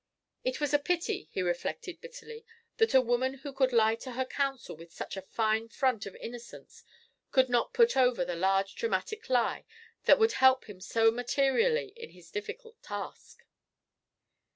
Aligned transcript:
It 0.43 0.59
was 0.59 0.73
a 0.73 0.79
pity, 0.79 1.27
he 1.31 1.43
reflected 1.43 2.01
bitterly, 2.01 2.43
that 2.77 2.95
a 2.95 3.01
woman 3.01 3.35
who 3.35 3.53
could 3.53 3.71
lie 3.71 3.93
to 3.97 4.13
her 4.13 4.25
counsel 4.25 4.75
with 4.75 4.91
such 4.91 5.15
a 5.15 5.21
fine 5.21 5.69
front 5.69 6.07
of 6.07 6.15
innocence 6.15 6.83
could 7.31 7.49
not 7.49 7.71
"put 7.75 7.95
over" 7.95 8.25
the 8.25 8.33
large 8.33 8.73
dramatic 8.73 9.29
lie 9.29 9.63
that 10.05 10.17
would 10.17 10.31
help 10.31 10.67
him 10.67 10.81
so 10.81 11.11
materially 11.11 11.89
in 11.95 12.09
his 12.09 12.31
difficult 12.31 12.81
task. 12.81 13.45